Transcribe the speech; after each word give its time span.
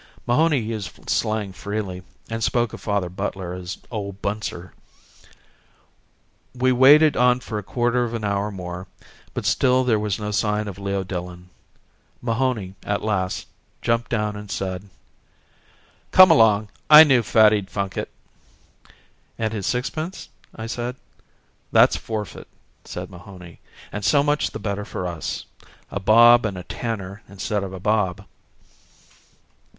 Mahony 0.25 0.57
used 0.57 1.07
slang 1.11 1.53
freely, 1.53 2.01
and 2.27 2.43
spoke 2.43 2.73
of 2.73 2.81
Father 2.81 3.07
Butler 3.07 3.53
as 3.53 3.77
Old 3.91 4.19
Bunser. 4.19 4.73
We 6.55 6.71
waited 6.71 7.15
on 7.15 7.39
for 7.41 7.59
a 7.59 7.63
quarter 7.63 8.03
of 8.03 8.15
an 8.15 8.23
hour 8.23 8.49
more 8.49 8.87
but 9.35 9.45
still 9.45 9.83
there 9.83 9.99
was 9.99 10.17
no 10.17 10.31
sign 10.31 10.67
of 10.67 10.79
Leo 10.79 11.03
Dillon. 11.03 11.51
Mahony, 12.19 12.73
at 12.83 13.03
last, 13.03 13.45
jumped 13.83 14.09
down 14.09 14.35
and 14.35 14.49
said: 14.49 14.89
"Come 16.09 16.31
along. 16.31 16.69
I 16.89 17.03
knew 17.03 17.21
Fatty'd 17.21 17.69
funk 17.69 17.95
it." 17.95 18.09
"And 19.37 19.53
his 19.53 19.67
sixpence...?" 19.67 20.29
I 20.55 20.65
said. 20.65 20.95
"That's 21.71 21.95
forfeit," 21.95 22.47
said 22.85 23.11
Mahony. 23.11 23.59
"And 23.91 24.03
so 24.03 24.23
much 24.23 24.49
the 24.49 24.57
better 24.57 24.83
for 24.83 25.05
us—a 25.05 25.99
bob 25.99 26.43
and 26.47 26.57
a 26.57 26.63
tanner 26.63 27.21
instead 27.29 27.63
of 27.63 27.71
a 27.71 27.79
bob." 27.79 28.25